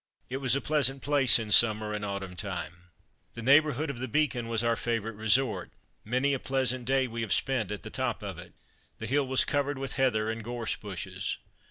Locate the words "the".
3.35-3.43, 3.99-4.07, 7.83-7.91, 8.97-9.05